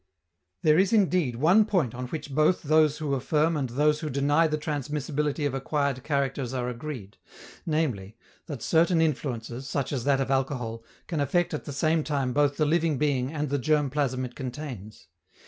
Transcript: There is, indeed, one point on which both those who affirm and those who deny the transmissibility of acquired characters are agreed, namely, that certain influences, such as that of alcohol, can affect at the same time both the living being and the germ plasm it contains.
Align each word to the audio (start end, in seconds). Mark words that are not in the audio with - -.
There 0.63 0.79
is, 0.79 0.93
indeed, 0.93 1.35
one 1.35 1.63
point 1.63 1.93
on 1.93 2.07
which 2.07 2.33
both 2.33 2.63
those 2.63 2.97
who 2.97 3.13
affirm 3.13 3.55
and 3.55 3.69
those 3.69 3.99
who 3.99 4.09
deny 4.09 4.47
the 4.47 4.57
transmissibility 4.57 5.45
of 5.45 5.53
acquired 5.53 6.03
characters 6.03 6.55
are 6.55 6.67
agreed, 6.69 7.17
namely, 7.67 8.17
that 8.47 8.63
certain 8.63 8.99
influences, 8.99 9.69
such 9.69 9.93
as 9.93 10.03
that 10.05 10.19
of 10.19 10.31
alcohol, 10.31 10.83
can 11.05 11.19
affect 11.19 11.53
at 11.53 11.65
the 11.65 11.71
same 11.71 12.03
time 12.03 12.33
both 12.33 12.57
the 12.57 12.65
living 12.65 12.97
being 12.97 13.31
and 13.31 13.49
the 13.49 13.59
germ 13.59 13.91
plasm 13.91 14.25
it 14.25 14.33
contains. 14.33 15.07